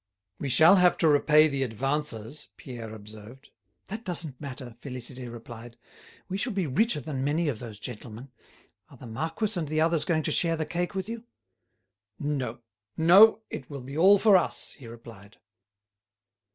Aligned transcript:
"We 0.39 0.49
shall 0.49 0.77
have 0.77 0.97
to 0.97 1.07
repay 1.07 1.47
the 1.47 1.61
advances," 1.61 2.47
Pierre 2.57 2.91
observed. 2.91 3.49
"That 3.85 4.03
doesn't 4.03 4.41
matter," 4.41 4.75
Félicité 4.81 5.31
replied, 5.31 5.77
"we 6.27 6.39
shall 6.39 6.53
be 6.53 6.65
richer 6.65 6.99
than 6.99 7.23
many 7.23 7.47
of 7.49 7.59
those 7.59 7.77
gentlemen. 7.77 8.31
Are 8.89 8.97
the 8.97 9.05
marquis 9.05 9.59
and 9.59 9.67
the 9.67 9.79
others 9.81 10.03
going 10.03 10.23
to 10.23 10.31
share 10.31 10.55
the 10.57 10.65
cake 10.65 10.95
with 10.95 11.07
you?" 11.07 11.25
"No, 12.17 12.61
no; 12.97 13.41
it 13.51 13.69
will 13.69 13.81
be 13.81 13.95
all 13.95 14.17
for 14.17 14.35
us," 14.35 14.71
he 14.71 14.87
replied. 14.87 15.37